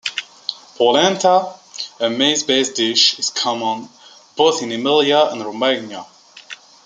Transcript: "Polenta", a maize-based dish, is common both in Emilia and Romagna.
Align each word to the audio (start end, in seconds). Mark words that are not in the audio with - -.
"Polenta", 0.77 1.53
a 1.99 2.09
maize-based 2.09 2.73
dish, 2.73 3.19
is 3.19 3.29
common 3.29 3.87
both 4.35 4.63
in 4.63 4.71
Emilia 4.71 5.25
and 5.29 5.45
Romagna. 5.45 6.07